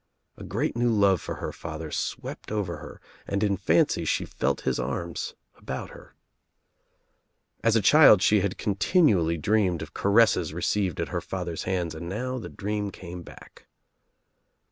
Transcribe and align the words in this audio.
A 0.35 0.43
great 0.43 0.75
new 0.75 0.89
love 0.89 1.21
for 1.21 1.35
her 1.35 1.51
father 1.51 1.91
swept 1.91 2.51
over 2.51 2.77
her 2.77 2.79
So 2.79 2.89
THE 2.89 2.95
TRIUMPH 2.95 3.03
OF 3.03 3.27
THE 3.27 3.31
EGG 3.31 3.33
and 3.33 3.43
in 3.43 3.57
fancy 3.57 4.05
she 4.05 4.25
felt 4.25 4.61
his 4.61 4.79
arms 4.79 5.35
about 5.55 5.91
her. 5.91 6.15
As 7.63 7.75
a 7.75 7.83
child 7.83 8.23
she 8.23 8.39
had 8.39 8.57
continually 8.57 9.37
dreamed 9.37 9.83
of 9.83 9.93
caresses 9.93 10.55
received 10.55 10.99
at 10.99 11.09
her 11.09 11.21
father's 11.21 11.65
hands 11.65 11.93
and 11.93 12.09
now 12.09 12.39
the 12.39 12.49
dream 12.49 12.89
came 12.89 13.21
back. 13.21 13.67